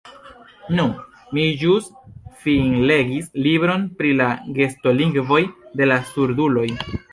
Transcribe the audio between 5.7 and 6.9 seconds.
de la surduloj.